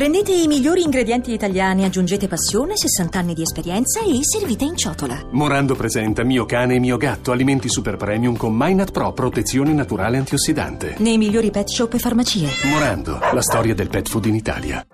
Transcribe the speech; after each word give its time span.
Prendete 0.00 0.32
i 0.32 0.46
migliori 0.46 0.82
ingredienti 0.82 1.30
italiani, 1.30 1.84
aggiungete 1.84 2.26
passione, 2.26 2.74
60 2.74 3.18
anni 3.18 3.34
di 3.34 3.42
esperienza 3.42 4.00
e 4.00 4.20
servite 4.22 4.64
in 4.64 4.74
ciotola. 4.74 5.26
Morando 5.32 5.74
presenta 5.74 6.24
Mio 6.24 6.46
cane 6.46 6.76
e 6.76 6.78
mio 6.78 6.96
gatto, 6.96 7.32
alimenti 7.32 7.68
super 7.68 7.98
premium 7.98 8.34
con 8.34 8.54
Minat 8.56 8.92
Pro, 8.92 9.12
protezione 9.12 9.74
naturale 9.74 10.16
antiossidante. 10.16 10.94
Nei 11.00 11.18
migliori 11.18 11.50
pet 11.50 11.68
shop 11.68 11.92
e 11.92 11.98
farmacie. 11.98 12.48
Morando, 12.70 13.18
la 13.30 13.42
storia 13.42 13.74
del 13.74 13.90
pet 13.90 14.08
food 14.08 14.24
in 14.24 14.36
Italia. 14.36 14.86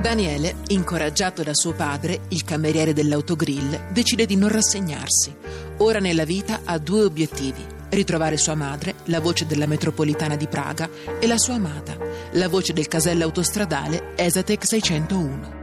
Daniele, 0.00 0.54
incoraggiato 0.68 1.42
da 1.42 1.52
suo 1.52 1.72
padre, 1.72 2.20
il 2.28 2.44
cameriere 2.44 2.92
dell'autogrill, 2.92 3.90
decide 3.92 4.24
di 4.24 4.36
non 4.36 4.50
rassegnarsi. 4.50 5.34
Ora 5.78 5.98
nella 5.98 6.24
vita 6.24 6.60
ha 6.62 6.78
due 6.78 7.02
obiettivi: 7.02 7.74
ritrovare 7.90 8.36
sua 8.36 8.54
madre, 8.54 8.94
la 9.04 9.20
voce 9.20 9.46
della 9.46 9.66
metropolitana 9.66 10.36
di 10.36 10.46
Praga, 10.46 10.88
e 11.18 11.26
la 11.26 11.38
sua 11.38 11.54
amata, 11.54 11.96
la 12.32 12.48
voce 12.48 12.72
del 12.72 12.88
casello 12.88 13.24
autostradale 13.24 14.14
Esatec 14.16 14.66
601. 14.66 15.54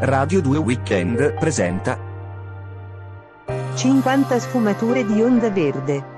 Radio 0.00 0.40
2 0.42 0.58
Weekend 0.58 1.38
presenta 1.38 1.98
50 3.74 4.38
sfumature 4.38 5.04
di 5.04 5.20
onda 5.22 5.50
verde. 5.50 6.13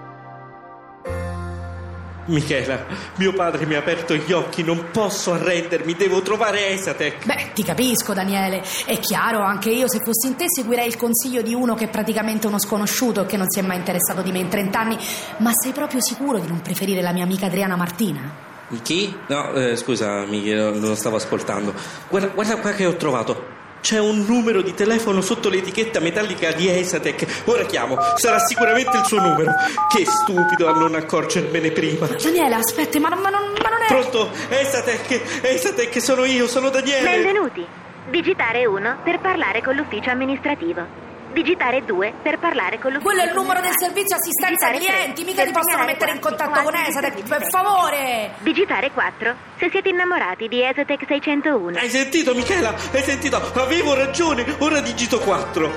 Michela, 2.26 2.84
mio 3.16 3.32
padre 3.32 3.66
mi 3.66 3.74
ha 3.74 3.78
aperto 3.78 4.14
gli 4.14 4.32
occhi, 4.32 4.62
non 4.62 4.88
posso 4.90 5.32
arrendermi, 5.32 5.94
devo 5.94 6.22
trovare 6.22 6.70
Esatec. 6.70 7.24
Beh, 7.24 7.50
ti 7.54 7.62
capisco, 7.62 8.14
Daniele. 8.14 8.62
È 8.84 8.98
chiaro, 8.98 9.40
anche 9.40 9.70
io 9.70 9.88
se 9.88 10.00
fossi 10.04 10.26
in 10.26 10.36
te 10.36 10.46
seguirei 10.48 10.86
il 10.88 10.96
consiglio 10.96 11.42
di 11.42 11.54
uno 11.54 11.74
che 11.74 11.84
è 11.84 11.88
praticamente 11.88 12.46
uno 12.46 12.58
sconosciuto 12.58 13.22
e 13.22 13.26
che 13.26 13.36
non 13.36 13.48
si 13.48 13.60
è 13.60 13.62
mai 13.62 13.76
interessato 13.76 14.22
di 14.22 14.32
me 14.32 14.38
in 14.38 14.48
30 14.48 14.78
anni. 14.78 14.98
Ma 15.38 15.50
sei 15.52 15.72
proprio 15.72 16.00
sicuro 16.00 16.38
di 16.38 16.48
non 16.48 16.60
preferire 16.62 17.00
la 17.00 17.12
mia 17.12 17.24
amica 17.24 17.46
Adriana 17.46 17.76
Martina? 17.76 18.44
Chi? 18.82 19.16
No, 19.28 19.52
eh, 19.52 19.76
scusa, 19.76 20.24
Michela, 20.24 20.70
non 20.70 20.88
lo 20.88 20.96
stavo 20.96 21.16
ascoltando. 21.16 21.72
Guarda, 22.08 22.28
guarda 22.28 22.56
qua 22.56 22.72
che 22.72 22.86
ho 22.86 22.96
trovato. 22.96 23.54
C'è 23.86 24.00
un 24.00 24.24
numero 24.26 24.62
di 24.62 24.74
telefono 24.74 25.20
sotto 25.20 25.48
l'etichetta 25.48 26.00
metallica 26.00 26.50
di 26.50 26.68
Esatec. 26.68 27.42
Ora 27.44 27.62
chiamo, 27.66 27.96
sarà 28.16 28.40
sicuramente 28.40 28.96
il 28.96 29.04
suo 29.04 29.20
numero. 29.20 29.52
Che 29.88 30.04
stupido 30.04 30.66
a 30.66 30.72
non 30.72 30.96
accorgermene 30.96 31.70
prima. 31.70 32.08
Daniele, 32.08 32.56
aspetti, 32.56 32.98
ma, 32.98 33.10
non- 33.10 33.20
ma 33.20 33.30
non, 33.30 33.42
ma 33.62 33.68
non 33.68 33.82
è. 33.82 33.86
Pronto? 33.86 34.30
Esatec, 34.48 35.40
Esatec, 35.40 36.02
sono 36.02 36.24
io, 36.24 36.48
sono 36.48 36.68
Daniele. 36.70 37.08
Benvenuti. 37.08 37.64
Digitare 38.10 38.66
1 38.66 39.02
per 39.04 39.20
parlare 39.20 39.62
con 39.62 39.76
l'ufficio 39.76 40.10
amministrativo. 40.10 41.05
Digitare 41.32 41.84
2 41.84 42.14
per 42.22 42.38
parlare 42.38 42.78
con 42.78 42.92
l'ufficio 42.92 43.08
Quello 43.08 43.22
è 43.22 43.28
il 43.28 43.34
numero 43.34 43.60
del 43.60 43.74
servizio 43.76 44.16
assistenza 44.16 44.70
Digitare 44.70 44.98
clienti, 44.98 45.24
mica 45.24 45.44
ti 45.44 45.52
possono 45.52 45.84
mettere 45.84 46.12
in 46.12 46.20
contatto 46.20 46.62
con 46.62 46.74
Esatec, 46.74 47.22
per 47.22 47.48
favore! 47.50 48.34
Digitare 48.38 48.90
4 48.90 49.34
se 49.58 49.68
siete 49.70 49.88
innamorati 49.88 50.48
di 50.48 50.62
Esatec 50.62 51.04
601. 51.06 51.78
Hai 51.78 51.88
sentito, 51.88 52.34
Michela? 52.34 52.74
Hai 52.92 53.02
sentito? 53.02 53.36
Avevo 53.54 53.94
ragione, 53.94 54.44
ora 54.58 54.80
digito 54.80 55.18
4. 55.18 55.70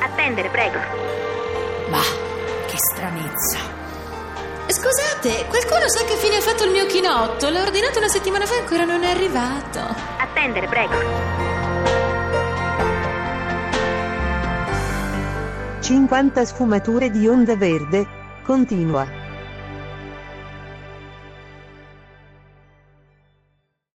Attendere, 0.00 0.48
prego. 0.48 0.78
Ma 1.88 2.00
che 2.66 2.76
stranezza. 2.76 3.58
Scusate, 4.66 5.46
qualcuno 5.48 5.88
sa 5.88 6.04
che 6.04 6.14
fine 6.16 6.36
ha 6.36 6.40
fatto 6.40 6.64
il 6.64 6.70
mio 6.70 6.84
chinotto? 6.86 7.48
L'ho 7.48 7.60
ordinato 7.60 7.98
una 7.98 8.08
settimana 8.08 8.44
fa 8.44 8.54
e 8.56 8.58
ancora 8.58 8.84
non 8.84 9.02
è 9.02 9.10
arrivato. 9.10 9.80
Attendere, 10.18 10.66
prego. 10.66 11.57
50 15.88 16.44
sfumature 16.44 17.08
di 17.10 17.26
onda 17.26 17.56
verde. 17.56 18.06
Continua. 18.44 19.17